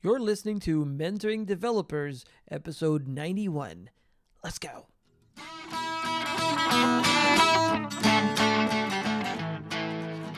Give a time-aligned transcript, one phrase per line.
[0.00, 3.90] You're listening to Mentoring Developers, episode 91.
[4.44, 4.86] Let's go.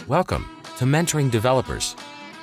[0.08, 1.94] Welcome to Mentoring Developers,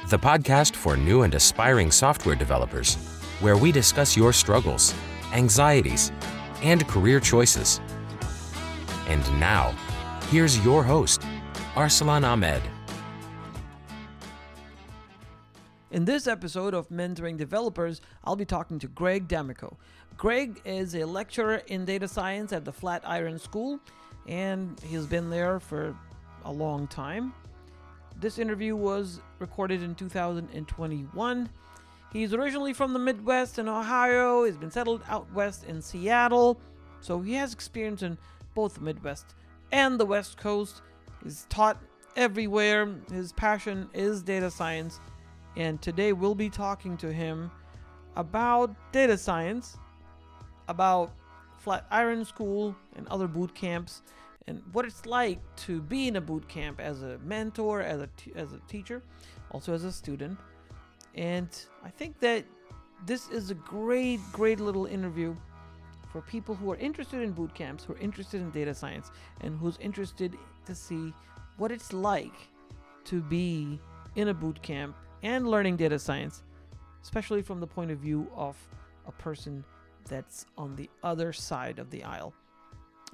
[0.10, 2.94] the podcast for new and aspiring software developers,
[3.40, 4.94] where we discuss your struggles,
[5.34, 6.12] anxieties,
[6.62, 7.82] and career choices.
[9.08, 9.74] And now,
[10.30, 11.22] here's your host,
[11.74, 12.62] Arsalan Ahmed.
[15.90, 19.78] In this episode of Mentoring Developers, I'll be talking to Greg D'Amico.
[20.18, 23.80] Greg is a lecturer in data science at the Flatiron School,
[24.28, 25.96] and he's been there for
[26.44, 27.34] a long time.
[28.20, 31.50] This interview was recorded in 2021.
[32.12, 34.44] He's originally from the Midwest in Ohio.
[34.44, 36.60] He's been settled out west in Seattle,
[37.00, 38.18] so he has experience in
[38.56, 39.36] both the Midwest
[39.72, 40.82] and the West Coast.
[41.24, 41.82] He's taught
[42.18, 42.94] everywhere.
[43.10, 45.00] His passion is data science
[45.58, 47.50] and today we'll be talking to him
[48.16, 49.76] about data science,
[50.68, 51.12] about
[51.58, 54.04] Flatiron School and other boot camps,
[54.46, 58.10] and what it's like to be in a boot camp as a mentor, as a
[58.36, 59.02] as a teacher,
[59.52, 60.40] also as a student.
[61.16, 61.50] And
[61.84, 62.46] I think that
[63.08, 65.36] this is a great, great little interview
[66.12, 69.10] for people who are interested in boot camps, who are interested in data science,
[69.42, 71.12] and who's interested to see
[71.58, 72.36] what it's like
[73.06, 73.80] to be
[74.16, 76.44] in a boot camp and learning data science,
[77.04, 78.56] especially from the point of view of
[79.08, 79.64] a person
[80.10, 82.34] that's on the other side of the aisle.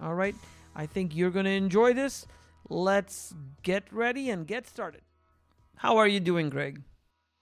[0.01, 0.35] All right,
[0.75, 2.25] I think you're going to enjoy this.
[2.69, 5.01] Let's get ready and get started.
[5.75, 6.81] How are you doing, Greg?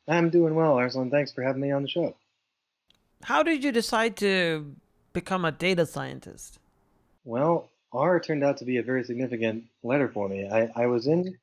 [0.08, 1.12] I'm doing well, Arsalan.
[1.12, 2.16] Thanks for having me on the show.
[3.23, 4.76] How did you decide to
[5.14, 6.59] become a data scientist?
[7.23, 10.50] Well, R turned out to be a very significant letter for me.
[10.50, 11.38] I, I was in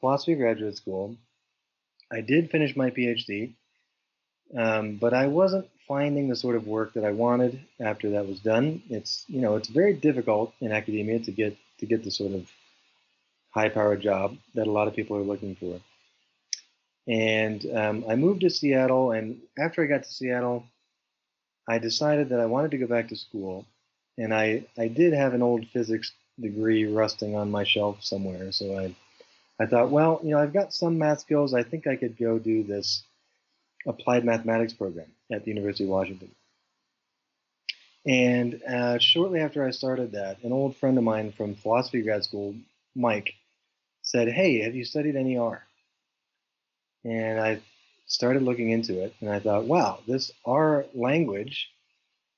[0.00, 1.16] philosophy graduate school
[2.12, 3.54] I did finish my PhD,
[4.56, 8.40] um, but I wasn't finding the sort of work that I wanted after that was
[8.40, 8.82] done.
[8.88, 12.48] It's you know it's very difficult in academia to get to get the sort of
[13.50, 15.80] high-powered job that a lot of people are looking for.
[17.06, 20.64] And um, I moved to Seattle, and after I got to Seattle,
[21.68, 23.66] I decided that I wanted to go back to school.
[24.18, 28.78] And I, I did have an old physics degree rusting on my shelf somewhere, so
[28.78, 28.94] I
[29.60, 31.54] I thought, well, you know, I've got some math skills.
[31.54, 33.04] I think I could go do this
[33.86, 36.30] applied mathematics program at the University of Washington.
[38.06, 42.24] And uh, shortly after I started that, an old friend of mine from philosophy grad
[42.24, 42.54] school,
[42.94, 43.34] Mike,
[44.02, 45.62] said, Hey, have you studied any R?
[47.04, 47.60] And I
[48.06, 51.70] started looking into it, and I thought, wow, this R language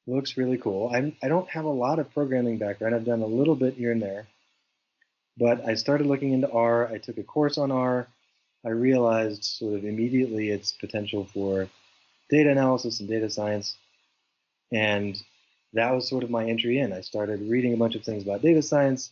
[0.06, 0.90] looks really cool.
[0.94, 2.94] I'm, I don't have a lot of programming background.
[2.94, 4.26] I've done a little bit here and there.
[5.38, 6.88] But I started looking into R.
[6.88, 8.08] I took a course on R.
[8.64, 11.68] I realized sort of immediately its potential for
[12.30, 13.76] data analysis and data science.
[14.72, 15.20] And
[15.74, 16.92] that was sort of my entry in.
[16.92, 19.10] I started reading a bunch of things about data science.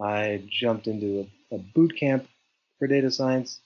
[0.00, 2.26] I jumped into a, a boot camp
[2.78, 3.60] for data science.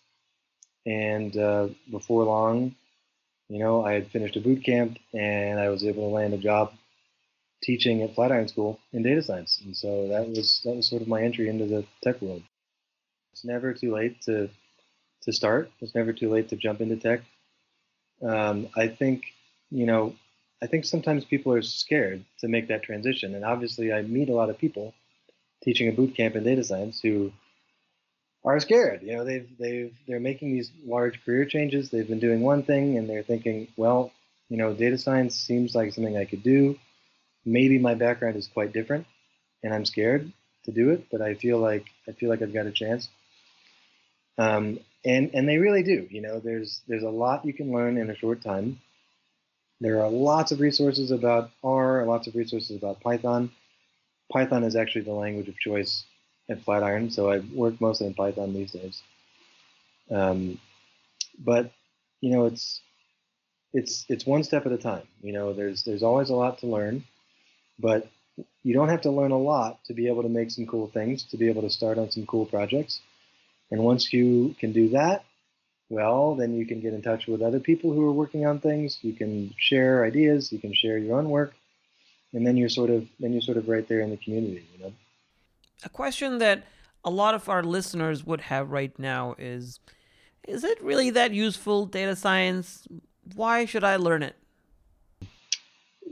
[0.85, 2.75] And uh, before long,
[3.49, 6.39] you know, I had finished a boot camp and I was able to land a
[6.39, 6.73] job
[7.63, 11.09] teaching at Flatiron School in data science, and so that was that was sort of
[11.09, 12.43] my entry into the tech world.
[13.33, 14.51] It's never too late to
[15.23, 15.71] to start.
[15.81, 17.21] It's never too late to jump into tech.
[18.23, 19.25] Um, I think
[19.71, 20.15] you know,
[20.63, 24.35] I think sometimes people are scared to make that transition, and obviously, I meet a
[24.35, 24.95] lot of people
[25.63, 27.33] teaching a boot camp in data science who
[28.45, 29.03] are scared.
[29.03, 31.91] You know, they've they've they're making these large career changes.
[31.91, 34.13] They've been doing one thing, and they're thinking, well,
[34.49, 36.79] you know, data science seems like something I could do
[37.45, 39.07] maybe my background is quite different
[39.63, 40.33] and I'm scared
[40.65, 43.09] to do it, but I feel like I feel like I've got a chance.
[44.39, 46.07] Um, and and they really do.
[46.11, 48.81] You know, there's there's a lot you can learn in a short time.
[49.81, 53.51] There are lots of resources about R, lots of resources about Python.
[54.33, 56.05] Python is actually the language of choice
[56.49, 59.03] at Flatiron, so I work mostly in Python these days.
[60.11, 60.61] Um,
[61.39, 61.73] but
[62.21, 62.81] you know, it's
[63.73, 65.07] it's it's one step at a time.
[65.21, 67.05] You know, there's there's always a lot to learn.
[67.79, 68.11] But
[68.63, 71.25] you don't have to learn a lot to be able to make some cool things,
[71.25, 73.01] to be able to start on some cool projects.
[73.71, 75.25] And once you can do that,
[75.89, 78.99] well, then you can get in touch with other people who are working on things.
[79.03, 81.55] You can share ideas, you can share your own work,
[82.33, 84.85] and then you're sort of then you're sort of right there in the community, you
[84.85, 84.93] know.
[85.85, 86.65] A question that
[87.05, 89.81] a lot of our listeners would have right now is
[90.49, 92.87] is it really that useful data science?
[93.35, 94.37] Why should I learn it?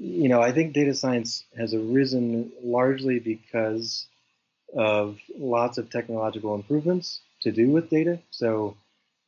[0.00, 4.06] You know, I think data science has arisen largely because
[4.76, 8.20] of lots of technological improvements to do with data.
[8.30, 8.76] So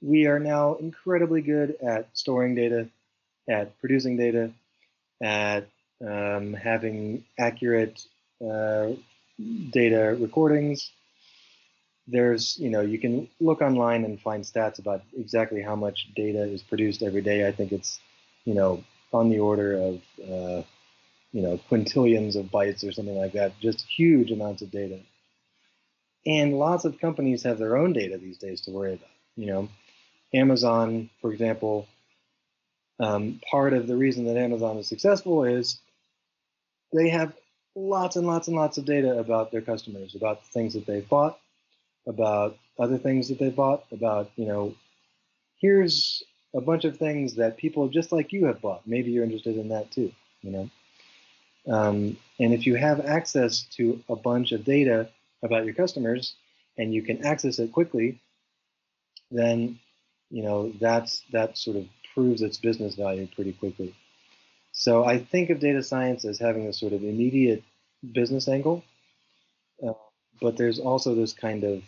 [0.00, 2.88] we are now incredibly good at storing data.
[3.48, 4.52] at producing data,
[5.20, 5.68] at
[6.00, 8.00] um, having accurate
[8.40, 8.90] uh,
[9.70, 10.92] data recordings.
[12.06, 16.42] There's, you know, you can look online and find stats about exactly how much data
[16.44, 17.46] is produced every day.
[17.48, 18.00] I think it's,
[18.44, 20.62] you know, on the order of, uh,
[21.32, 23.58] you know, quintillions of bytes or something like that.
[23.60, 25.00] Just huge amounts of data.
[26.26, 29.08] And lots of companies have their own data these days to worry about.
[29.36, 29.68] You know,
[30.34, 31.88] Amazon, for example,
[33.00, 35.78] um, part of the reason that Amazon is successful is
[36.92, 37.32] they have
[37.74, 41.08] lots and lots and lots of data about their customers, about the things that they've
[41.08, 41.38] bought,
[42.06, 44.74] about other things that they've bought, about, you know,
[45.58, 46.22] here's
[46.54, 48.86] a bunch of things that people just like you have bought.
[48.86, 50.12] Maybe you're interested in that too,
[50.42, 50.70] you know.
[51.68, 55.08] Um, and if you have access to a bunch of data
[55.42, 56.34] about your customers
[56.76, 58.20] and you can access it quickly,
[59.30, 59.78] then
[60.30, 63.94] you know that's that sort of proves its business value pretty quickly.
[64.72, 67.62] So I think of data science as having a sort of immediate
[68.12, 68.82] business angle,
[69.86, 69.92] uh,
[70.40, 71.82] but there's also this kind of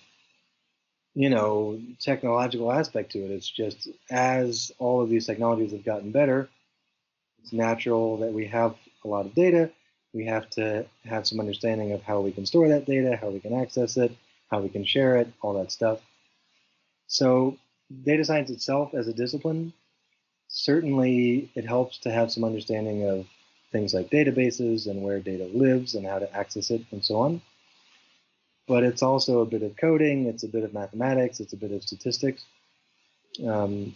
[1.15, 3.31] you know technological aspect to it.
[3.31, 6.49] It's just as all of these technologies have gotten better,
[7.43, 8.75] it's natural that we have
[9.05, 9.71] a lot of data.
[10.13, 13.41] We have to have some understanding of how we can store that data, how we
[13.41, 14.17] can access it,
[14.51, 16.01] how we can share it, all that stuff.
[17.09, 17.59] So
[18.05, 19.73] data science itself as a discipline
[20.55, 23.27] certainly it helps to have some understanding of
[23.73, 27.43] things like databases and where data lives and how to access it and so on.
[28.67, 31.73] But it's also a bit of coding, it's a bit of mathematics, it's a bit
[31.73, 32.45] of statistics.
[33.47, 33.95] Um,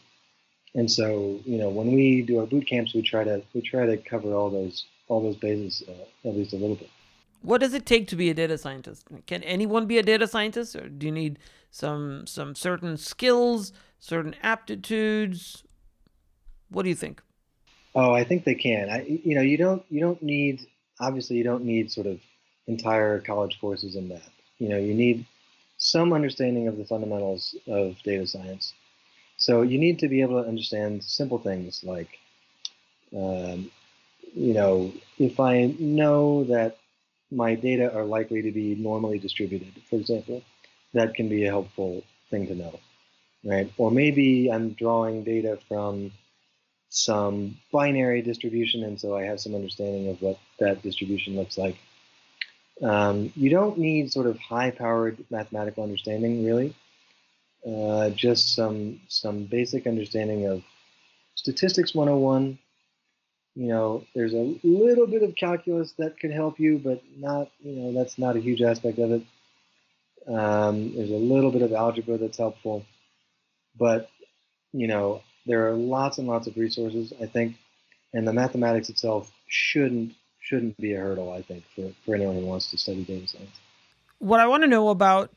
[0.75, 3.87] and so, you know, when we do our boot camps, we try to we try
[3.87, 6.91] to cover all those all those bases uh, at least a little bit.
[7.41, 9.07] What does it take to be a data scientist?
[9.27, 11.39] Can anyone be a data scientist, or do you need
[11.71, 15.65] some some certain skills, certain aptitudes?
[16.69, 17.23] What do you think?
[17.95, 18.91] Oh, I think they can.
[18.91, 20.67] I, you know, you don't you don't need
[21.01, 22.21] obviously you don't need sort of
[22.67, 24.29] entire college courses in that.
[24.59, 25.27] You know, you need
[25.79, 28.75] some understanding of the fundamentals of data science.
[29.37, 32.19] So you need to be able to understand simple things like,
[33.17, 33.71] um,
[34.35, 36.79] you know, if I know that
[37.31, 40.43] my data are likely to be normally distributed, for example,
[40.95, 42.81] that can be a helpful thing to know,
[43.45, 43.71] right?
[43.79, 46.11] Or maybe I'm drawing data from
[46.91, 51.77] some binary distribution, and so I have some understanding of what that distribution looks like.
[52.83, 56.75] Um, you don't need sort of high-powered mathematical understanding, really.
[57.67, 60.63] Uh, just some some basic understanding of
[61.35, 62.59] statistics 101.
[63.57, 67.73] You know, there's a little bit of calculus that could help you, but not, you
[67.73, 69.23] know, that's not a huge aspect of it.
[70.29, 72.85] Um, there's a little bit of algebra that's helpful,
[73.77, 74.09] but
[74.73, 77.57] you know, there are lots and lots of resources, I think,
[78.13, 80.13] and the mathematics itself shouldn't
[80.49, 83.61] shouldn't be a hurdle, I think, for, for anyone who wants to study data science.
[84.19, 85.31] What I want to know about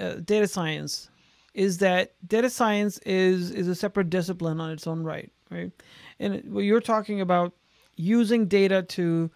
[0.00, 1.10] uh, data science
[1.52, 5.70] is that data science is is a separate discipline on its own right, right?
[6.18, 7.52] And what you're talking about
[7.96, 9.30] using data to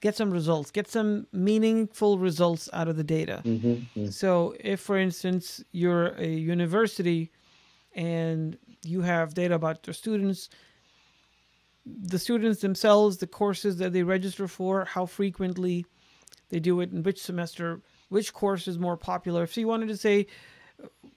[0.00, 3.42] get some results, get some meaningful results out of the data.
[3.44, 4.08] Mm-hmm, mm-hmm.
[4.08, 7.30] So, if, for instance, you're a university
[7.94, 10.48] and you have data about your students
[11.86, 15.84] the students themselves the courses that they register for how frequently
[16.48, 19.42] they do it in which semester which course is more popular.
[19.42, 20.26] If you wanted to say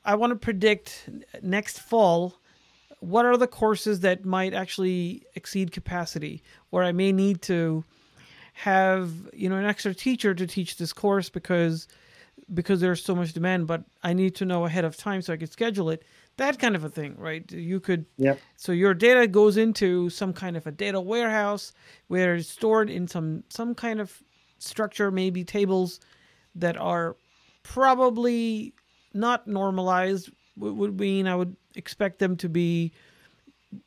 [0.05, 1.09] i want to predict
[1.41, 2.39] next fall
[2.99, 7.83] what are the courses that might actually exceed capacity where i may need to
[8.53, 11.87] have you know an extra teacher to teach this course because
[12.53, 15.37] because there's so much demand but i need to know ahead of time so i
[15.37, 16.03] can schedule it
[16.37, 17.49] that kind of a thing, right?
[17.51, 18.05] You could.
[18.17, 18.39] Yep.
[18.55, 21.73] So your data goes into some kind of a data warehouse
[22.07, 24.23] where it's stored in some some kind of
[24.59, 25.99] structure, maybe tables
[26.55, 27.15] that are
[27.63, 28.73] probably
[29.13, 30.29] not normalized.
[30.55, 32.91] Would mean I would expect them to be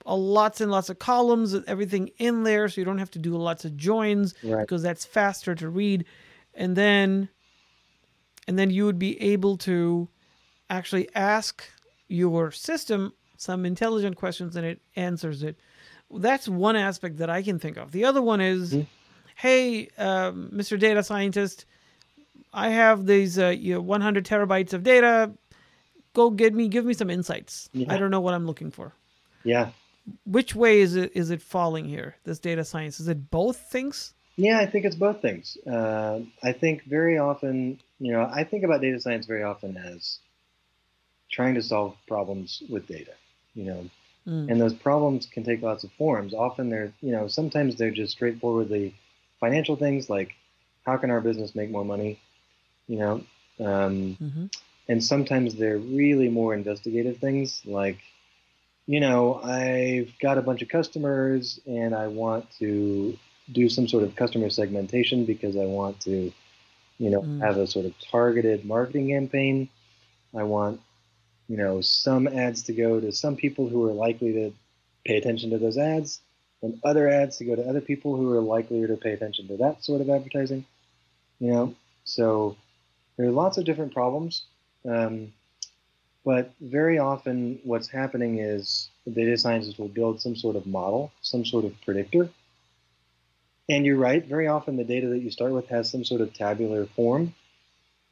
[0.07, 3.37] a lots and lots of columns, everything in there, so you don't have to do
[3.37, 4.61] lots of joins right.
[4.61, 6.05] because that's faster to read,
[6.55, 7.29] and then
[8.47, 10.09] and then you would be able to
[10.69, 11.65] actually ask
[12.11, 15.59] your system some intelligent questions and it answers it.
[16.11, 17.91] That's one aspect that I can think of.
[17.91, 18.83] The other one is, mm-hmm.
[19.37, 20.79] hey, um, Mr.
[20.79, 21.65] Data Scientist,
[22.53, 25.31] I have these uh, you know, 100 terabytes of data.
[26.13, 27.71] Go get me, give me some insights.
[27.73, 27.93] Yeah.
[27.93, 28.93] I don't know what I'm looking for.
[29.43, 29.71] Yeah.
[30.27, 32.17] Which way is it is it falling here?
[32.25, 34.13] This data science is it both things?
[34.37, 35.57] Yeah, I think it's both things.
[35.67, 40.19] Uh, I think very often, you know, I think about data science very often as
[41.31, 43.13] trying to solve problems with data.
[43.55, 43.91] You know,
[44.27, 44.51] Mm.
[44.51, 46.35] And those problems can take lots of forms.
[46.35, 48.95] Often they're, you know, sometimes they're just straightforwardly
[49.39, 50.35] financial things like
[50.85, 52.21] how can our business make more money,
[52.87, 53.13] you know,
[53.61, 54.47] um, mm-hmm.
[54.89, 57.99] and sometimes they're really more investigative things like,
[58.87, 63.17] you know, I've got a bunch of customers and I want to
[63.51, 66.33] do some sort of customer segmentation because I want to,
[66.99, 67.41] you know, mm.
[67.41, 69.69] have a sort of targeted marketing campaign.
[70.37, 70.81] I want
[71.51, 74.53] you know, some ads to go to some people who are likely to
[75.05, 76.21] pay attention to those ads,
[76.63, 79.57] and other ads to go to other people who are likelier to pay attention to
[79.57, 80.65] that sort of advertising.
[81.41, 82.57] You know, so
[83.17, 84.45] there are lots of different problems.
[84.89, 85.33] Um,
[86.25, 91.11] but very often, what's happening is the data scientists will build some sort of model,
[91.21, 92.29] some sort of predictor.
[93.69, 96.33] And you're right, very often the data that you start with has some sort of
[96.33, 97.35] tabular form.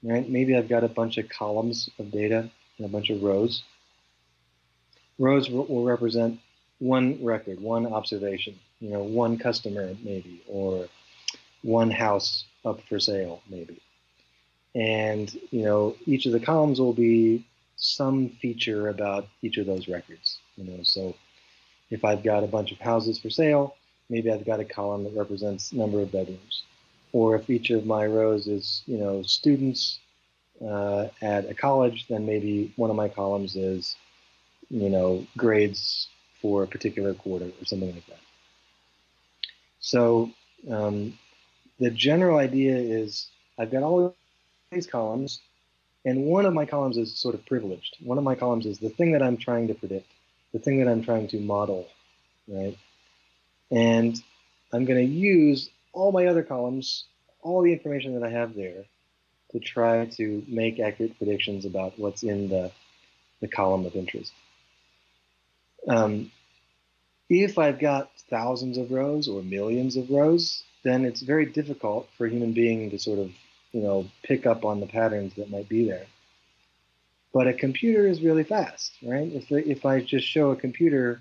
[0.02, 0.28] Right?
[0.28, 3.62] Maybe I've got a bunch of columns of data and a bunch of rows.
[5.18, 6.40] Rows will represent
[6.78, 10.88] one record, one observation, you know, one customer maybe, or
[11.62, 13.80] one house up for sale maybe.
[14.74, 17.44] And, you know, each of the columns will be
[17.76, 21.14] some feature about each of those records, you know, so
[21.90, 23.76] if I've got a bunch of houses for sale,
[24.08, 26.62] maybe I've got a column that represents number of bedrooms.
[27.12, 29.98] Or if each of my rows is, you know, students
[30.64, 33.96] uh, at a college, then maybe one of my columns is,
[34.70, 36.08] you know, grades
[36.40, 38.18] for a particular quarter or something like that.
[39.80, 40.30] So
[40.70, 41.18] um,
[41.78, 44.14] the general idea is I've got all
[44.70, 45.40] these columns,
[46.04, 47.96] and one of my columns is sort of privileged.
[48.02, 50.06] One of my columns is the thing that I'm trying to predict,
[50.52, 51.88] the thing that I'm trying to model,
[52.46, 52.76] right?
[53.70, 54.20] And
[54.72, 57.04] I'm going to use all my other columns,
[57.42, 58.84] all the information that I have there,
[59.52, 62.70] to try to make accurate predictions about what's in the,
[63.40, 64.32] the column of interest.
[65.86, 66.30] Um,
[67.28, 72.26] if I've got thousands of rows or millions of rows, then it's very difficult for
[72.26, 73.30] a human being to sort of,
[73.72, 76.06] you know, pick up on the patterns that might be there.
[77.32, 79.30] But a computer is really fast, right?
[79.30, 81.20] If, if I just show a computer,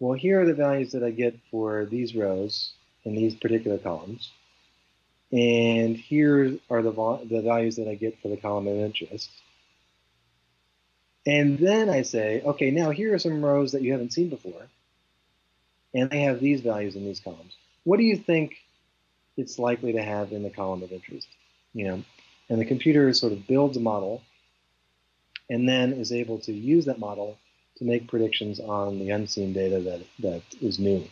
[0.00, 2.72] well, here are the values that I get for these rows
[3.04, 4.30] in these particular columns,
[5.34, 6.92] and here are the,
[7.28, 9.28] the values that I get for the column of interest.
[11.26, 14.68] And then I say, okay, now here are some rows that you haven't seen before.
[15.92, 17.52] And they have these values in these columns.
[17.82, 18.54] What do you think
[19.36, 21.26] it's likely to have in the column of interest?
[21.72, 22.04] You know,
[22.48, 24.22] and the computer sort of builds a model
[25.50, 27.38] and then is able to use that model
[27.78, 31.04] to make predictions on the unseen data that, that is new.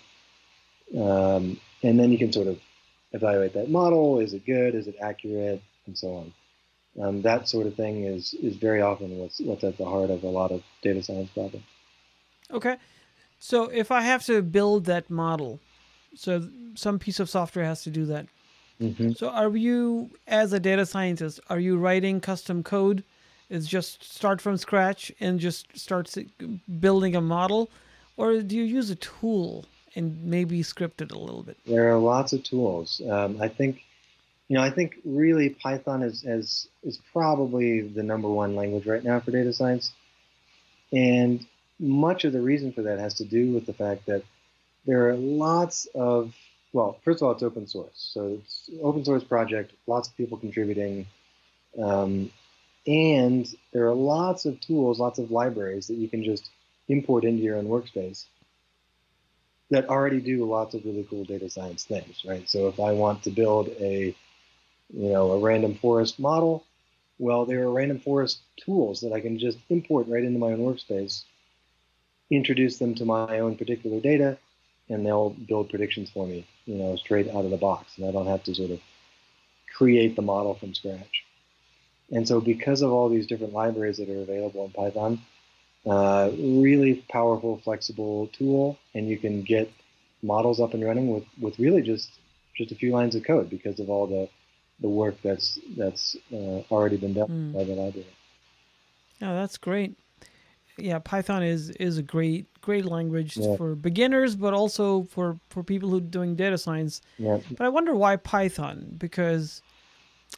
[0.96, 2.60] Um, and then you can sort of
[3.12, 4.20] evaluate that model.
[4.20, 4.74] Is it good?
[4.74, 5.62] Is it accurate?
[5.86, 6.32] And so on.
[7.00, 10.24] Um, that sort of thing is is very often what's what's at the heart of
[10.24, 11.64] a lot of data science problems.
[12.50, 12.76] Okay,
[13.38, 15.58] so if I have to build that model,
[16.14, 18.26] so some piece of software has to do that.
[18.80, 19.12] Mm-hmm.
[19.12, 23.04] So are you, as a data scientist, are you writing custom code?
[23.48, 26.14] Is just start from scratch and just start
[26.80, 27.70] building a model,
[28.16, 31.56] or do you use a tool and maybe script it a little bit?
[31.66, 33.00] There are lots of tools.
[33.08, 33.82] Um, I think,
[34.48, 39.04] you know, I think really Python is, is, is probably the number one language right
[39.04, 39.92] now for data science.
[40.92, 41.46] And
[41.78, 44.22] much of the reason for that has to do with the fact that
[44.86, 46.34] there are lots of,
[46.72, 48.10] well, first of all, it's open source.
[48.12, 51.06] So it's open source project, lots of people contributing.
[51.80, 52.30] Um,
[52.86, 56.50] and there are lots of tools, lots of libraries that you can just
[56.88, 58.24] import into your own workspace
[59.72, 62.48] that already do lots of really cool data science things, right?
[62.48, 64.14] So if I want to build a,
[64.92, 66.64] you know, a random forest model,
[67.18, 70.58] well, there are random forest tools that I can just import right into my own
[70.58, 71.22] workspace,
[72.30, 74.36] introduce them to my own particular data,
[74.90, 77.96] and they'll build predictions for me, you know, straight out of the box.
[77.96, 78.80] And I don't have to sort of
[79.74, 81.24] create the model from scratch.
[82.10, 85.22] And so because of all these different libraries that are available in Python,
[85.86, 89.70] uh, really powerful, flexible tool, and you can get
[90.22, 92.10] models up and running with, with really just
[92.56, 94.28] just a few lines of code because of all the
[94.80, 97.52] the work that's that's uh, already been done mm.
[97.52, 98.06] by the library.
[99.20, 99.96] Yeah, that's great.
[100.78, 103.56] Yeah, Python is is a great great language yeah.
[103.56, 107.00] for beginners, but also for for people who are doing data science.
[107.18, 107.38] Yeah.
[107.50, 109.62] But I wonder why Python because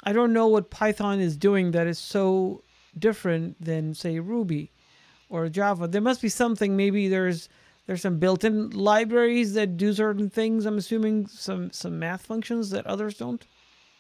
[0.05, 2.63] I don't know what Python is doing that is so
[2.99, 4.71] different than say Ruby
[5.29, 5.89] or Java.
[5.89, 6.77] There must be something.
[6.77, 7.49] Maybe there's
[7.87, 10.65] there's some built-in libraries that do certain things.
[10.67, 13.45] I'm assuming some some math functions that others don't.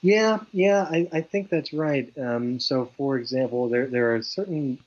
[0.03, 2.13] Yeah, yeah, I, I think that's right.
[2.19, 4.79] Um, so, for example, there there are certain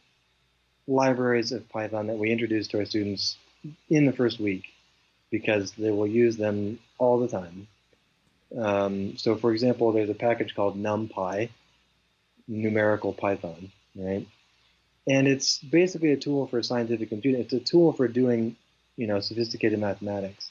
[0.88, 3.38] libraries of Python that we introduce to our students
[3.90, 4.66] in the first week
[5.32, 7.68] because they will use them all the time.
[8.58, 11.50] Um, so, for example, there's a package called NumPy,
[12.48, 14.26] numerical Python, right?
[15.08, 17.42] And it's basically a tool for scientific computing.
[17.42, 18.58] It's a tool for doing,
[18.98, 20.50] you know, sophisticated mathematics.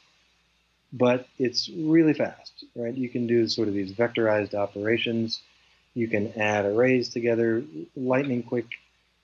[0.93, 2.95] But it's really fast, right?
[2.95, 5.43] You can do sort of these vectorized operations.
[5.95, 7.65] You can add arrays together
[7.97, 8.67] lightning quick.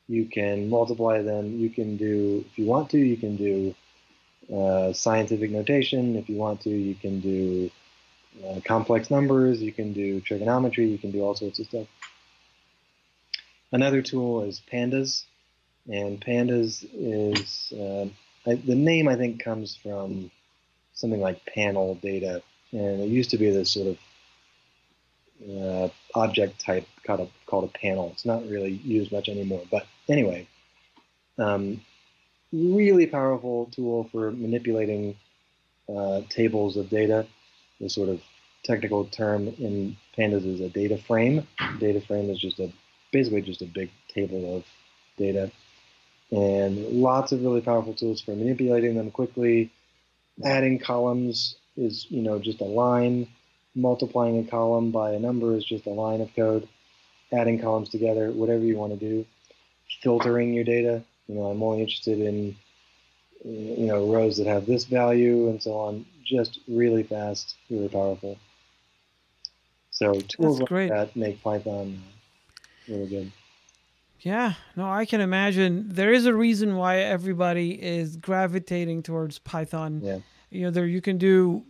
[0.09, 1.59] You can multiply them.
[1.59, 3.75] You can do, if you want to, you can do
[4.55, 6.17] uh, scientific notation.
[6.17, 7.71] If you want to, you can do
[8.47, 9.63] uh, complex numbers.
[9.63, 10.89] You can do trigonometry.
[10.89, 11.87] You can do all sorts of stuff.
[13.73, 15.25] Another tool is Pandas,
[15.91, 18.07] and Pandas is uh,
[18.49, 20.31] I, the name I think comes from
[20.93, 23.99] something like panel data, and it used to be this sort of
[25.51, 28.11] uh, object type called a, called a panel.
[28.13, 30.47] It's not really used much anymore, but anyway,
[31.39, 31.81] um,
[32.53, 35.17] really powerful tool for manipulating
[35.89, 37.27] uh, tables of data.
[37.81, 38.21] The sort of
[38.65, 41.47] technical term in pandas is a data frame.
[41.81, 42.71] Data frame is just a
[43.13, 44.65] basically just a big table of
[45.17, 45.53] data.
[46.33, 49.71] And lots of really powerful tools for manipulating them quickly.
[50.45, 53.29] Adding columns is, you know, just a line.
[53.75, 56.69] Multiplying a column by a number is just a line of code.
[57.33, 59.27] Adding columns together, whatever you want to do.
[60.03, 61.03] Filtering your data.
[61.29, 62.57] You know, I'm only interested in,
[63.45, 66.07] you know, rows that have this value and so on.
[66.25, 68.39] Just really fast, really powerful.
[69.91, 72.03] So tools like that make Python
[72.89, 73.33] really good.
[74.21, 75.87] Yeah, no, I can imagine.
[75.89, 80.01] There is a reason why everybody is gravitating towards Python.
[80.03, 80.19] Yeah.
[80.51, 81.65] You know, there you can do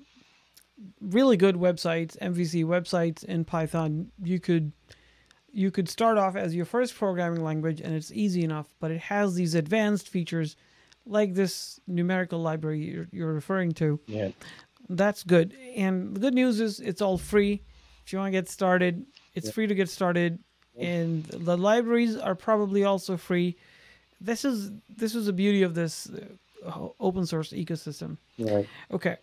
[1.00, 4.10] really good websites, MVC websites in Python.
[4.22, 4.72] You could
[5.52, 9.00] you could start off as your first programming language and it's easy enough, but it
[9.00, 10.56] has these advanced features
[11.04, 14.00] like this numerical library you're, you're referring to.
[14.06, 14.30] Yeah.
[14.88, 15.54] That's good.
[15.76, 17.62] And the good news is it's all free.
[18.04, 19.52] If you want to get started, it's yeah.
[19.52, 20.38] free to get started
[20.78, 23.56] and the libraries are probably also free.
[24.20, 26.10] This is this is the beauty of this
[26.64, 28.16] uh, open source ecosystem.
[28.38, 28.68] Right.
[28.90, 29.16] Okay.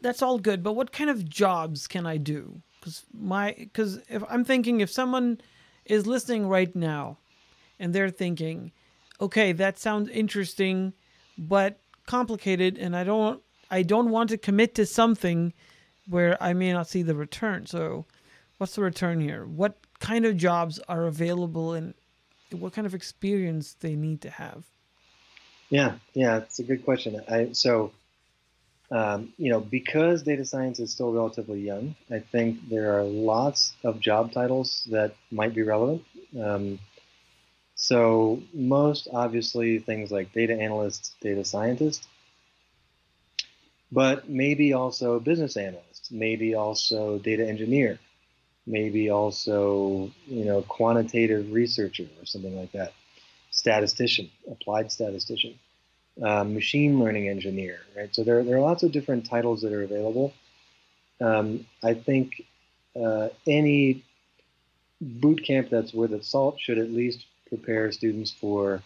[0.00, 2.60] That's all good, but what kind of jobs can I do?
[2.80, 5.40] Because my because if I'm thinking if someone
[5.84, 7.18] is listening right now,
[7.78, 8.72] and they're thinking,
[9.20, 10.92] okay, that sounds interesting,
[11.38, 15.52] but complicated, and I don't I don't want to commit to something
[16.08, 17.66] where I may not see the return.
[17.66, 18.06] So,
[18.58, 19.44] what's the return here?
[19.44, 21.92] What kind of jobs are available and
[22.52, 24.64] what kind of experience they need to have?
[25.68, 27.20] Yeah, yeah, it's a good question.
[27.28, 27.90] I, so,
[28.92, 33.72] um, you know, because data science is still relatively young, I think there are lots
[33.82, 36.04] of job titles that might be relevant.
[36.40, 36.78] Um,
[37.74, 42.06] so, most obviously things like data analyst, data scientist,
[43.90, 47.98] but maybe also business analyst, maybe also data engineer,
[48.66, 52.92] maybe also you know quantitative researcher or something like that.
[53.50, 55.58] Statistician applied statistician.
[56.22, 58.14] Um, machine learning engineer right?
[58.14, 60.32] So there, there are lots of different titles that are available.
[61.20, 62.42] Um, i think
[62.94, 64.04] uh, any
[65.00, 68.82] boot camp that's worth its salt should at least prepare students for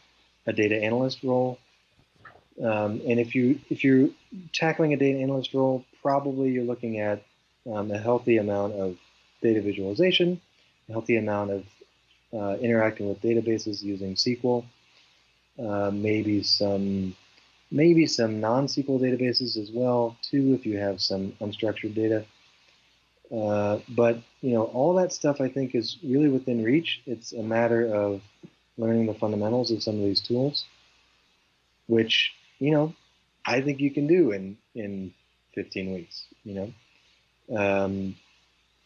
[0.47, 1.59] a data analyst role.
[2.63, 4.11] Um, and if you if you're
[4.53, 7.23] tackling a data analyst role probably you're looking at
[7.71, 8.97] um, a healthy amount of
[9.41, 10.41] data visualization,
[10.89, 11.65] a healthy amount of
[12.33, 14.65] uh, interacting with databases using SQL,
[15.59, 17.17] uh, maybe some
[17.73, 22.25] maybe some non-SQL databases as well too if you have some unstructured data.
[23.35, 27.01] Uh, but you know all that stuff I think is really within reach.
[27.07, 28.21] It's a matter of
[28.77, 30.65] learning the fundamentals of some of these tools,
[31.87, 32.95] which you know
[33.45, 35.13] I think you can do in in
[35.55, 36.25] 15 weeks.
[36.45, 36.55] You
[37.49, 38.17] know, um,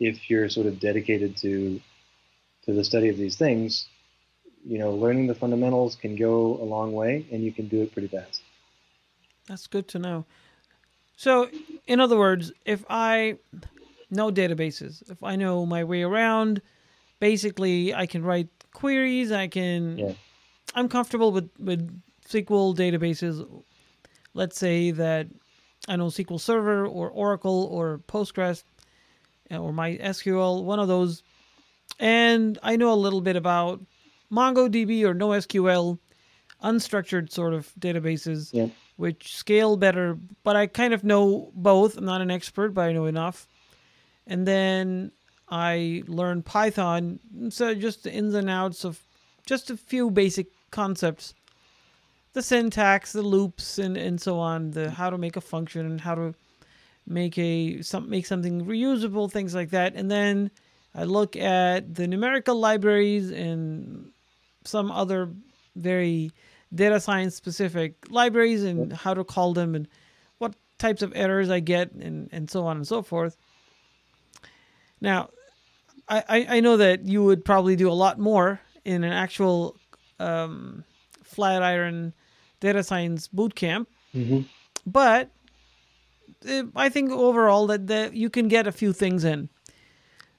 [0.01, 1.81] if you're sort of dedicated to
[2.65, 3.87] to the study of these things,
[4.65, 7.93] you know, learning the fundamentals can go a long way, and you can do it
[7.93, 8.41] pretty fast.
[9.47, 10.25] That's good to know.
[11.17, 11.49] So,
[11.87, 13.37] in other words, if I
[14.11, 16.63] know databases, if I know my way around,
[17.21, 19.31] basically I can write queries.
[19.31, 19.99] I can.
[19.99, 20.13] Yeah.
[20.75, 23.47] I'm comfortable with with SQL databases.
[24.33, 25.29] Let's say that
[25.87, 28.65] I know SQL Server or Oracle or Postgres
[29.51, 31.23] Uh, or MySQL, one of those.
[31.99, 33.81] And I know a little bit about
[34.33, 35.99] MongoDB or NoSQL,
[36.63, 38.69] unstructured sort of databases, yeah.
[38.97, 40.19] which scale better.
[40.43, 41.99] But I kind of know both.
[41.99, 43.47] I'm not an expert, but I know enough.
[44.27, 45.13] And then
[45.51, 48.99] I learned Python, so just the ins and outs of
[49.47, 51.35] just a few basic concepts.
[52.33, 56.01] the syntax, the loops, and and so on, the how to make a function and
[56.01, 56.35] how to
[57.07, 60.51] make a some make something reusable, things like that, and then
[60.95, 64.11] I look at the numerical libraries and
[64.65, 65.29] some other
[65.77, 66.31] very
[66.75, 69.89] data science specific libraries and how to call them and
[70.39, 73.37] what types of errors I get and, and so on and so forth.
[75.01, 75.31] Now,
[76.09, 79.77] I, I know that you would probably do a lot more in an actual
[80.21, 80.85] um,
[81.23, 82.13] Flatiron
[82.61, 84.41] data science bootcamp, Mm-hmm.
[84.87, 85.31] but
[86.49, 89.49] uh, I think overall that, that you can get a few things in.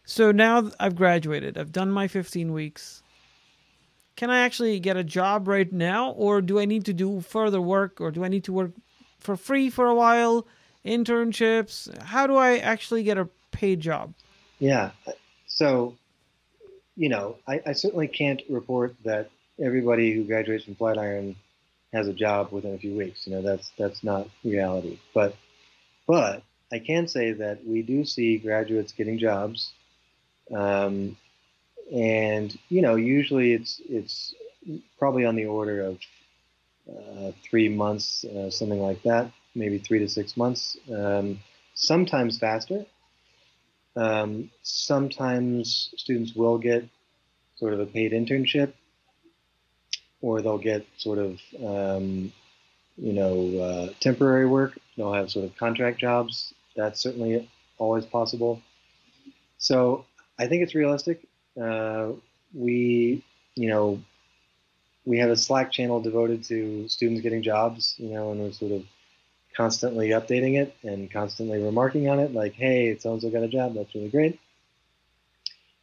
[0.06, 1.58] So now I've graduated.
[1.58, 3.02] I've done my 15 weeks.
[4.16, 7.60] Can I actually get a job right now, or do I need to do further
[7.60, 8.72] work, or do I need to work
[9.20, 10.48] for free for a while?
[10.86, 12.02] Internships?
[12.02, 14.14] How do I actually get a paid job?
[14.60, 14.92] Yeah.
[15.48, 15.96] So,
[16.96, 19.30] you know, I, I certainly can't report that
[19.62, 21.36] everybody who graduates from Flatiron
[21.92, 23.26] has a job within a few weeks.
[23.26, 25.00] You know, that's that's not reality.
[25.14, 25.36] But
[26.08, 29.72] but I can say that we do see graduates getting jobs,
[30.54, 31.18] um,
[31.92, 34.34] and you know, usually it's it's
[34.98, 36.00] probably on the order of
[36.90, 40.78] uh, three months, uh, something like that, maybe three to six months.
[40.94, 41.40] Um,
[41.74, 42.86] sometimes faster.
[43.96, 46.88] Um, sometimes students will get
[47.56, 48.74] sort of a paid internship,
[50.22, 52.34] or they'll get sort of um,
[52.98, 54.78] you know uh, temporary work.
[54.98, 56.54] They'll have sort of contract jobs.
[56.76, 58.62] That's certainly always possible.
[59.58, 60.06] So
[60.38, 61.22] I think it's realistic.
[61.60, 62.12] Uh,
[62.54, 63.24] we
[63.56, 64.02] you know
[65.06, 67.96] we have a Slack channel devoted to students getting jobs.
[67.98, 68.84] You know, and we're sort of
[69.56, 73.48] constantly updating it and constantly remarking on it like hey so and so got a
[73.48, 74.40] job that's really great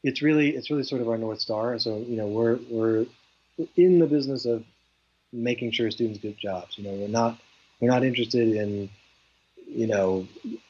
[0.02, 3.06] it's really it's really sort of our north star so you know we're we're
[3.76, 4.62] in the business of
[5.32, 7.38] making sure students get jobs you know we're not
[7.80, 8.90] we're not interested in
[9.66, 10.26] you know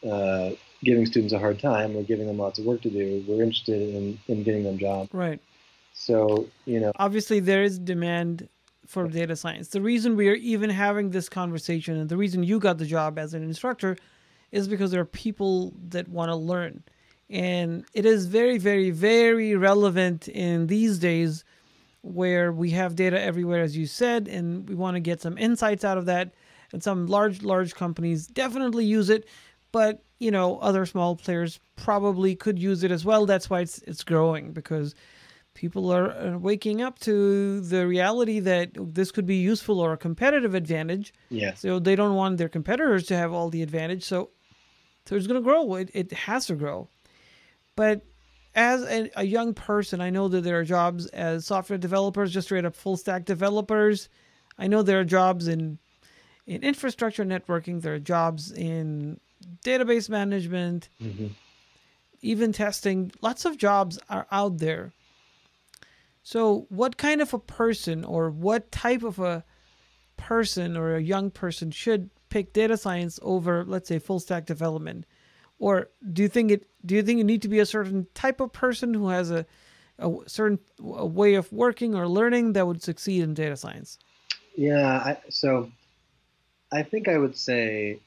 [0.08, 0.50] uh,
[0.82, 3.80] giving students a hard time or giving them lots of work to do we're interested
[3.94, 5.40] in in getting them jobs Right.
[5.92, 8.48] so you know Obviously, there is demand
[8.86, 9.68] for data science.
[9.68, 13.18] The reason we are even having this conversation and the reason you got the job
[13.18, 13.96] as an instructor
[14.50, 16.82] is because there are people that want to learn.
[17.30, 21.44] And it is very, very, very relevant in these days
[22.02, 25.84] where we have data everywhere, as you said, and we want to get some insights
[25.84, 26.34] out of that.
[26.72, 29.26] And some large, large companies definitely use it,
[29.72, 33.26] but you know, other small players probably could use it as well.
[33.26, 34.94] That's why it's it's growing because
[35.54, 40.54] people are waking up to the reality that this could be useful or a competitive
[40.54, 41.12] advantage.
[41.28, 44.04] yeah So they don't want their competitors to have all the advantage.
[44.04, 44.30] So,
[45.06, 45.74] so it's going to grow.
[45.74, 46.88] It, it has to grow.
[47.76, 48.02] But
[48.54, 52.48] as a, a young person, I know that there are jobs as software developers, just
[52.48, 54.08] straight up full stack developers.
[54.58, 55.78] I know there are jobs in
[56.46, 57.82] in infrastructure networking.
[57.82, 59.20] There are jobs in
[59.64, 61.28] database management, hmm
[62.22, 63.10] even testing.
[63.20, 64.92] Lots of jobs are out there.
[66.22, 69.44] So, what kind of a person or what type of a
[70.16, 75.04] person or a young person should pick data science over, let's say, full stack development?
[75.58, 76.68] Or do you think it?
[76.86, 79.44] Do you think you need to be a certain type of person who has a,
[79.98, 83.98] a certain a way of working or learning that would succeed in data science?
[84.56, 85.70] Yeah, I, so
[86.72, 87.98] I think I would say,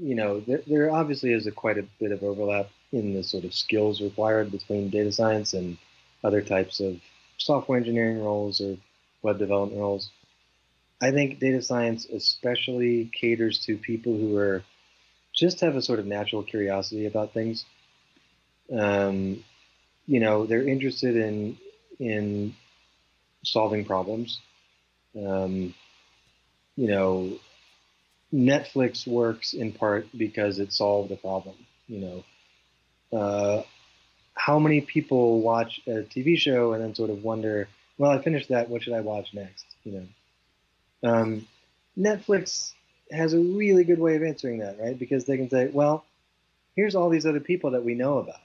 [0.00, 3.44] you know, there, there obviously is a quite a bit of overlap in the sort
[3.44, 5.76] of skills required between data science and
[6.22, 7.00] other types of
[7.38, 8.76] software engineering roles or
[9.22, 10.10] web development roles.
[11.02, 14.62] I think data science especially caters to people who are
[15.34, 17.64] just have a sort of natural curiosity about things.
[18.72, 19.44] Um,
[20.06, 21.58] you know, they're interested in
[21.98, 22.54] in
[23.44, 24.40] solving problems.
[25.16, 25.74] Um,
[26.76, 27.38] you know,
[28.34, 31.54] Netflix works in part because it solved a problem.
[31.88, 32.24] You
[33.12, 33.62] know, uh,
[34.34, 38.48] how many people watch a TV show and then sort of wonder, well, I finished
[38.48, 38.68] that.
[38.68, 39.64] What should I watch next?
[39.84, 39.92] You
[41.02, 41.48] know, um,
[41.96, 42.72] Netflix
[43.12, 44.98] has a really good way of answering that, right?
[44.98, 46.04] Because they can say, well,
[46.74, 48.40] here's all these other people that we know about.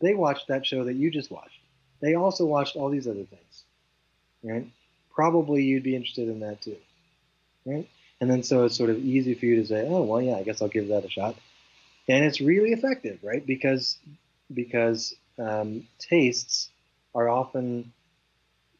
[0.00, 1.58] They watched that show that you just watched.
[2.00, 3.62] They also watched all these other things,
[4.42, 4.66] right?
[5.14, 6.76] Probably you'd be interested in that too,
[7.64, 7.88] right?
[8.22, 10.44] And then so it's sort of easy for you to say, oh, well, yeah, I
[10.44, 11.34] guess I'll give that a shot.
[12.08, 13.44] And it's really effective, right?
[13.44, 13.98] Because
[14.54, 16.68] because um, tastes
[17.16, 17.92] are often,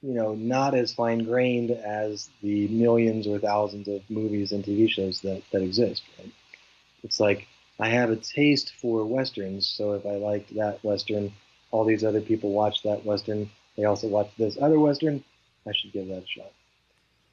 [0.00, 4.88] you know, not as fine grained as the millions or thousands of movies and TV
[4.88, 6.30] shows that, that exist, right?
[7.02, 7.48] It's like
[7.80, 11.32] I have a taste for westerns, so if I liked that western,
[11.72, 13.50] all these other people watch that western.
[13.76, 15.24] They also watch this other western.
[15.66, 16.52] I should give that a shot.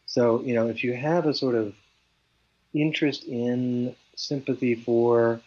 [0.08, 1.76] So, you know, if you have a sort of
[2.73, 5.41] interest in sympathy for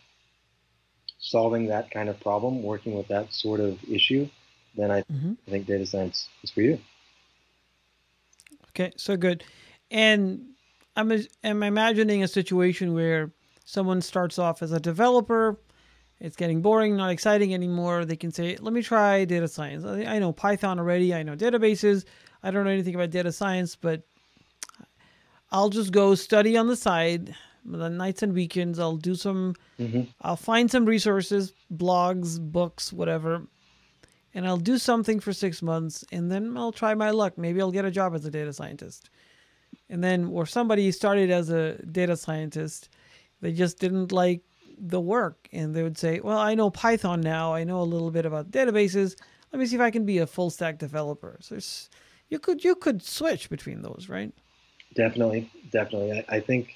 [1.18, 4.28] solving that kind of problem, working with that sort of issue,
[4.76, 5.37] then I, Mhm.
[5.46, 6.78] I think data science is for you.
[8.70, 9.44] Okay, so good.
[9.90, 10.54] And
[10.96, 11.12] I'm
[11.44, 13.30] I'm imagining a situation where
[13.64, 15.58] someone starts off as a developer.
[16.20, 18.04] It's getting boring, not exciting anymore.
[18.04, 19.85] They can say, "Let me try data science.
[19.85, 21.12] I know Python already.
[21.14, 22.04] I know databases.
[22.42, 24.02] I don't know anything about data science, but
[25.53, 27.35] I'll just go study on the side.
[27.65, 29.55] The nights and weekends, I'll do some.
[29.79, 30.09] Mhm.
[30.23, 33.47] I'll find some resources, blogs, books, whatever,
[34.35, 37.38] and I'll do something for six months, and then I'll try my luck.
[37.38, 39.11] Maybe I'll get a job as a data scientist.
[39.88, 42.88] And then, or somebody started as a data scientist,
[43.41, 44.41] they just didn't like
[44.79, 47.55] the work, and they would say, "Well, I know Python now.
[47.55, 49.17] I know a little bit about databases.
[49.53, 51.91] Let me see if I can be a full stack developer." So it's,
[52.29, 54.33] you could you could switch between those, right?
[54.94, 56.12] Definitely, definitely.
[56.12, 56.74] I, I think,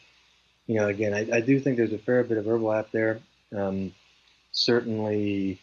[0.67, 3.21] you know, again, I, I do think there's a fair bit of overlap there.
[3.55, 3.95] Um,
[4.53, 5.61] certainly,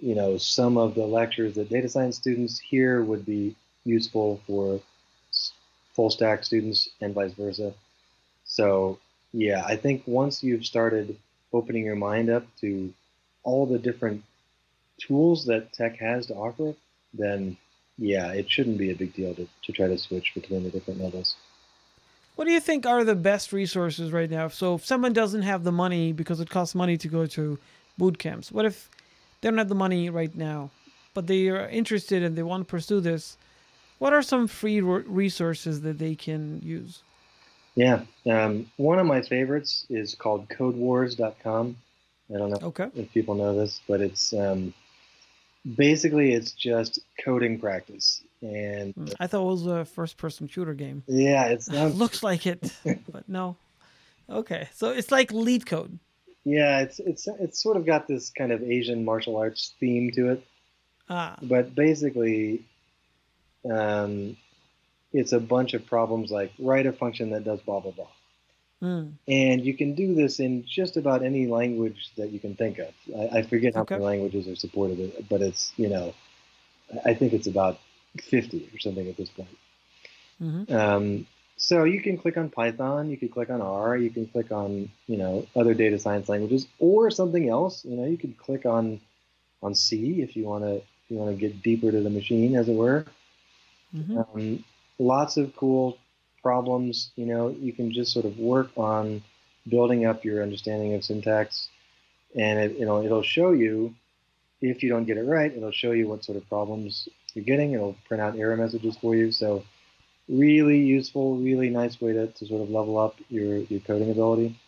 [0.00, 4.80] you know, some of the lectures that data science students hear would be useful for
[5.94, 7.72] full stack students and vice versa.
[8.44, 8.98] So,
[9.32, 11.16] yeah, I think once you've started
[11.52, 12.92] opening your mind up to
[13.42, 14.24] all the different
[14.98, 16.74] tools that tech has to offer,
[17.12, 17.56] then
[17.96, 21.00] yeah, it shouldn't be a big deal to, to try to switch between the different
[21.00, 21.36] levels.
[22.36, 24.48] What do you think are the best resources right now?
[24.48, 27.58] So if someone doesn't have the money because it costs money to go to
[27.96, 28.90] boot camps, what if
[29.40, 30.70] they don't have the money right now,
[31.14, 33.36] but they are interested and they want to pursue this?
[33.98, 37.02] What are some free resources that they can use?
[37.76, 41.76] Yeah, um, one of my favorites is called CodeWars.com.
[42.34, 42.88] I don't know Okay.
[42.94, 44.72] if people know this, but it's um,
[45.76, 51.02] basically it's just coding practice, and Mm, I thought it was a first-person shooter game.
[51.06, 52.72] yeah, it sounds Looks like it,
[53.12, 53.56] but no.
[54.28, 55.98] Okay, so it's like LeetCode.
[56.44, 60.30] yeah, it's it's it's sort of got this kind of Asian martial arts theme to
[60.32, 60.44] it,
[61.08, 62.64] Ah, but basically,
[63.70, 64.36] um,
[65.12, 68.08] it's a bunch of problems like write a function that does blah blah blah.
[68.84, 72.78] Mm, And you can do this in just about any language that you can think
[72.78, 72.94] of.
[73.16, 73.96] I, I forget how Okay.
[73.96, 76.14] many languages are supported, but it's, you know,
[77.04, 77.78] I think it's about
[78.20, 79.48] 50 or something at this point.
[80.42, 80.74] Mm-hmm.
[80.74, 84.52] Um, so you can click on Python, you can click on R, you can click
[84.52, 87.84] on, you know, other data science languages or something else.
[87.84, 89.00] You know, you could click on
[89.62, 92.56] on C if you want to if you want to get deeper to the machine,
[92.56, 93.06] as it were.
[93.92, 94.64] hmm Um,
[94.98, 95.98] lots of cool
[96.44, 97.10] problems.
[97.16, 99.24] You know, you can just sort of work on
[99.68, 101.68] building up your understanding of syntax,
[102.36, 103.94] and it, you know it'll show you
[104.60, 105.52] if you don't get it right.
[105.56, 107.72] It'll show you what sort of problems you're getting.
[107.72, 109.32] It'll print out error messages for you.
[109.32, 109.64] So
[110.28, 114.58] really useful, really nice way to, to sort of level up your, your coding ability.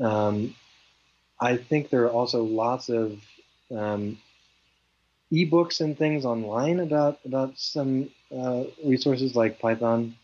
[0.00, 0.54] Um,
[1.40, 3.18] I think there are also lots of
[3.74, 4.18] um,
[5.32, 10.16] ebooks and things online about about some uh, resources like Python,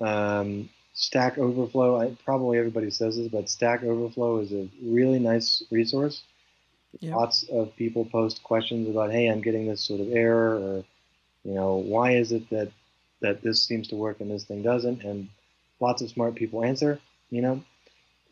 [0.00, 2.00] um, Stack Overflow.
[2.00, 6.22] I, probably everybody says this, but Stack Overflow is a really nice resource.
[7.00, 7.14] Yeah.
[7.14, 10.84] Lots of people post questions about, "Hey, I'm getting this sort of error," or
[11.44, 12.72] you know, why is it that
[13.20, 15.02] that this seems to work and this thing doesn't?
[15.02, 15.28] And
[15.80, 16.98] lots of smart people answer.
[17.30, 17.64] You know,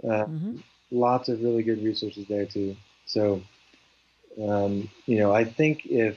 [0.03, 0.57] uh, mm-hmm.
[0.91, 2.77] lots of really good resources there too.
[3.07, 3.43] So,
[4.41, 6.17] um, you know, I think if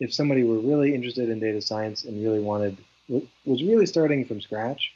[0.00, 2.76] if somebody were really interested in data science and really wanted
[3.08, 4.92] was really starting from scratch,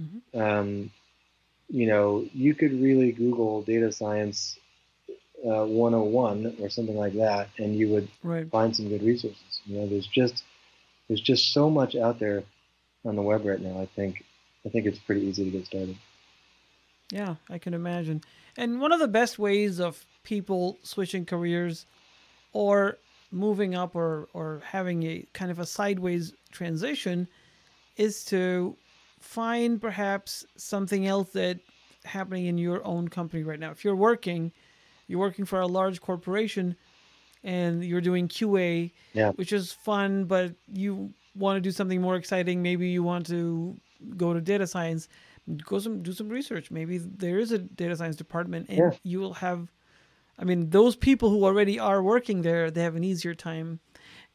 [0.00, 0.40] Mhm.
[0.40, 0.90] um,
[1.68, 4.58] you know, you could really Google data science
[5.44, 8.48] uh, 101 or something like that, and you would Right.
[8.50, 9.60] find some good resources.
[9.66, 10.44] You know, there's just
[11.08, 12.44] there's just so much out there
[13.04, 13.80] on the web right now.
[13.80, 14.24] I think
[14.64, 15.96] I think it's pretty easy to get started.
[17.10, 18.22] Yeah, I can imagine.
[18.56, 21.84] And one of the best ways of people switching careers
[22.52, 22.98] or
[23.32, 27.26] moving up or, or having a kind of a sideways transition
[27.96, 28.76] is to
[29.20, 31.58] find perhaps something else that
[32.04, 33.70] happening in your own company right now.
[33.70, 34.52] If you're working,
[35.06, 36.76] you're working for a large corporation
[37.44, 39.32] and you're doing QA, Yeah.
[39.32, 42.62] which is fun, but you want to do something more exciting.
[42.62, 43.76] Maybe you want to
[44.16, 45.08] go to data science
[45.64, 48.90] go some do some research maybe there is a data science department and Yeah.
[49.02, 49.72] you will have
[50.38, 53.80] i mean those people who already are working there they have an easier time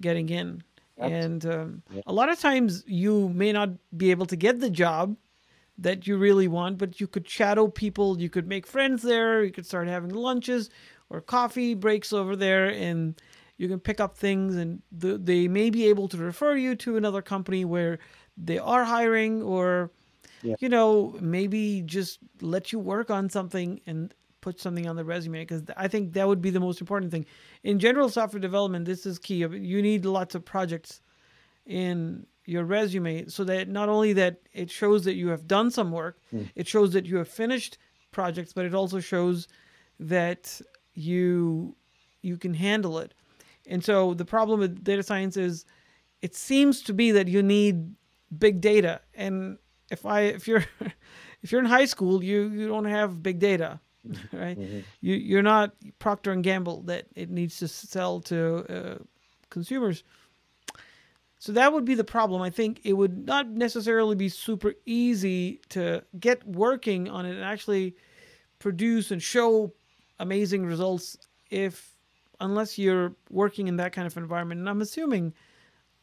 [0.01, 0.63] getting in.
[0.99, 2.01] And um, Yeah.
[2.07, 5.15] a lot of times you may not be able to get the job
[5.77, 8.19] that you really want but you could shadow people.
[8.19, 9.43] You could make friends there.
[9.43, 10.69] You could start having lunches
[11.09, 13.19] or coffee breaks over there and
[13.57, 14.55] you can pick up things.
[14.55, 17.99] And the, they may be able to refer you to another company where
[18.37, 19.91] they are hiring or
[20.43, 20.55] Yeah.
[20.59, 24.13] you know maybe just let you work on something and
[24.47, 27.25] put something on the resume because i think that would be the most important thing.
[27.63, 29.39] In general software development this is key.
[29.73, 31.01] You need lots of projects
[31.65, 35.91] in your resume so that not only that it shows that you have done some
[35.91, 36.43] work hmm.
[36.55, 37.77] it shows that you have finished
[38.11, 39.49] projects but it also shows
[39.99, 40.61] that
[40.93, 41.75] you
[42.21, 43.13] you can handle it.
[43.71, 45.65] And so the problem with data science is
[46.21, 47.75] it seems to be that you need
[48.45, 49.01] big data.
[49.13, 49.57] And
[49.91, 50.65] if i if you're
[51.43, 53.79] if you're in high school you you don't have big data
[54.33, 54.57] right?
[55.01, 59.03] You you're not procter and gamble that it needs to sell to uh,
[59.49, 60.03] consumers.
[61.39, 62.41] So that would be the problem.
[62.41, 67.43] I think it would not necessarily be super easy to get working on it and
[67.43, 67.95] actually
[68.59, 69.71] produce and show
[70.19, 71.17] amazing results
[71.49, 71.91] if
[72.39, 74.59] unless you're working in that kind of environment.
[74.59, 75.33] And i'm assuming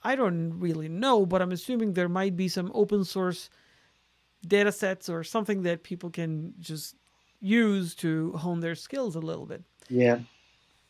[0.02, 3.50] i don't really know but i'm assuming there might be some open source
[4.46, 6.96] data sets or something that people can just
[7.44, 10.18] use to hone their skills a little bit Yeah,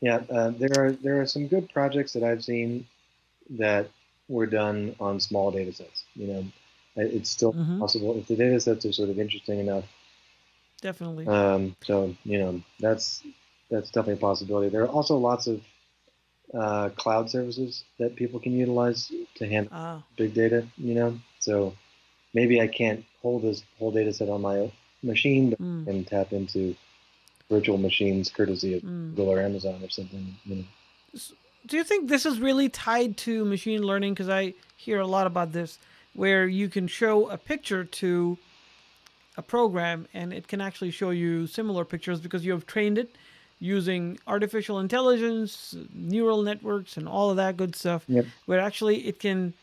[0.01, 0.23] yeah.
[0.31, 2.87] Uh, there are there are some good projects that I've seen
[3.51, 3.90] that
[4.29, 6.05] were done on small data sets.
[6.14, 6.45] You know,
[6.97, 7.79] it's still Mhm.
[7.81, 9.85] possible if the data sets are sort of interesting enough.
[10.81, 13.23] definitely Um, so you know, that's
[13.71, 14.69] that's definitely a possibility.
[14.69, 15.61] There are also lots of
[16.55, 20.67] uh, cloud services that people can utilize to handle ah big data.
[20.77, 21.75] You know, so
[22.33, 24.71] maybe I can't hold this whole data set on my
[25.05, 25.85] machine, but Mm.
[25.87, 26.75] Can tap into
[27.51, 29.11] virtual machines courtesy of Mm.
[29.11, 30.35] Google or Amazon or something.
[30.47, 30.64] You know.
[31.67, 35.27] do you think this is really tied to machine learning because i hear a lot
[35.27, 35.79] about this
[36.12, 38.37] where you can show a picture to
[39.37, 43.11] a program and it can actually show you similar pictures because you have trained it
[43.61, 48.27] using artificial intelligence neural networks and all of that good stuff Yep.
[48.47, 49.55] where actually it can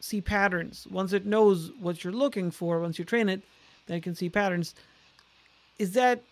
[0.00, 3.42] see patterns once it knows what you're looking for once you train it
[3.86, 4.74] then it can see patterns
[5.80, 6.22] is that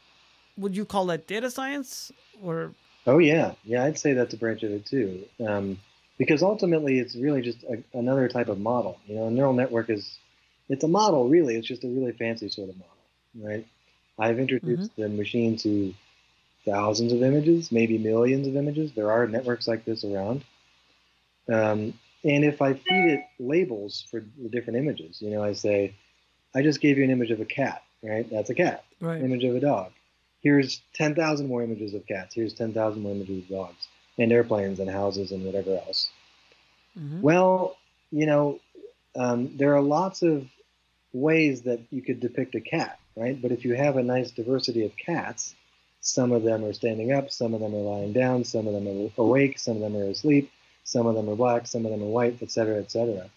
[0.56, 2.72] would you call that data science or
[3.06, 3.84] Oh yeah, yeah.
[3.84, 5.78] I'd say that's a branch of it too, um,
[6.18, 9.00] because ultimately it's really just a, another type of model.
[9.06, 10.18] You know, a neural network is
[10.68, 11.56] it's a model really.
[11.56, 13.66] It's just a really fancy sort of model, right?
[14.18, 15.94] I've introduced the machine to
[16.66, 18.92] thousands of images, maybe millions of images.
[18.92, 20.44] There are networks like this around.
[21.50, 25.94] Um, and if I feed it labels for the different images, you know, I say,
[26.54, 28.28] I just gave you an image of a cat, right?
[28.30, 29.92] That's a cat right image of a dog.
[30.40, 32.34] Here's 10,000 more images of cats.
[32.34, 36.10] Here's 10,000 more images of dogs and airplanes and houses and whatever else.
[36.98, 37.20] Mhm.
[37.20, 37.76] Well,
[38.10, 38.60] you know,
[39.16, 40.48] um, there are lots of
[41.12, 43.40] ways that you could depict a cat, right?
[43.40, 45.54] But if you have a nice diversity of cats,
[46.00, 48.86] some of them are standing up, some of them are lying down, some of them
[48.86, 50.50] are awake, some of them are asleep,
[50.84, 53.28] some of them are black, some of them are white, et cetera, et cetera.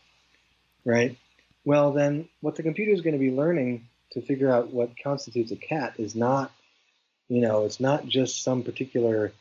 [0.86, 1.18] Right?
[1.66, 5.52] Well, then what the computer is going to be learning to figure out what constitutes
[5.52, 6.52] a cat is not,
[7.30, 9.32] you know, it's not just some particular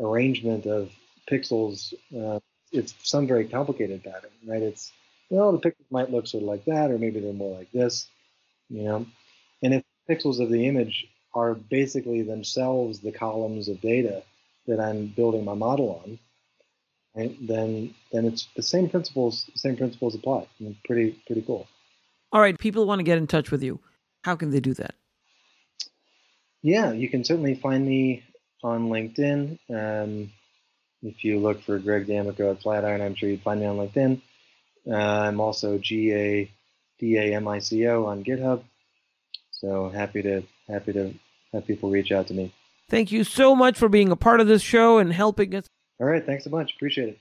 [0.00, 0.90] arrangement of
[1.30, 1.94] pixels.
[2.16, 2.40] Uh,
[2.72, 4.62] it's some very complicated pattern, right?
[4.62, 4.92] It's,
[5.30, 8.08] well, the pixels might look sort of like that, or maybe they're more like this,
[8.68, 9.06] you know?
[9.62, 14.22] And if pixels of the image are basically themselves the columns of data
[14.66, 16.18] that I'm building my model on,
[17.14, 20.40] right, then then it's the same principles, same principles apply.
[20.40, 21.66] I mean, pretty pretty cool.
[22.32, 23.78] all right people want to get in touch with you
[24.26, 24.94] how can they do that
[26.62, 28.24] Yeah, you can certainly find me
[28.62, 29.58] on LinkedIn.
[29.70, 30.32] Um,
[31.02, 34.20] if you look for Greg D'Amico at Flatiron, I'm sure you'd find me on LinkedIn.
[34.88, 36.50] Uh, I'm also G A
[36.98, 38.62] D A M I C O on GitHub.
[39.52, 41.14] So happy to happy to
[41.52, 42.52] have people reach out to me.
[42.88, 45.64] Thank you so much for being a part of this show and helping us.
[46.00, 46.74] All right, thanks so much.
[46.74, 47.18] Appreciate it.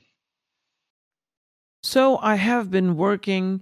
[1.83, 3.61] So, I have been working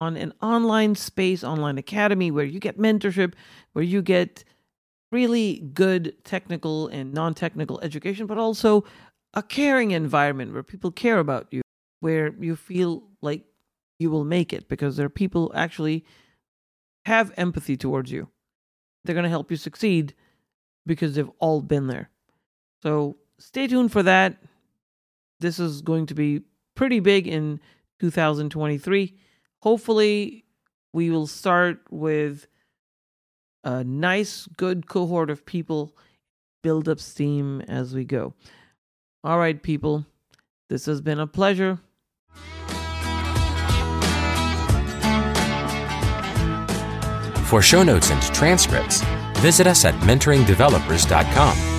[0.00, 3.34] on an online space, online academy where you get mentorship,
[3.72, 4.44] where you get
[5.12, 8.84] really good technical and non technical education, but also
[9.34, 11.62] a caring environment where people care about you,
[12.00, 13.44] where you feel like
[13.98, 16.04] you will make it because there are people actually
[17.06, 18.28] have empathy towards you.
[19.04, 20.14] They're going to help you succeed
[20.86, 22.10] because they've all been there.
[22.82, 24.36] So stay tuned for that.
[25.40, 26.42] This is going to be
[26.74, 27.60] pretty big in
[28.00, 29.14] 2023.
[29.66, 30.44] Hopefully,
[30.92, 32.46] we will start with
[33.64, 35.92] a nice, good cohort of people,
[36.62, 38.32] build up steam as we go.
[39.24, 40.06] All right, people,
[40.70, 41.80] this has been a pleasure.
[47.46, 49.02] For show notes and transcripts,
[49.38, 51.75] visit us at mentoringdevelopers.com.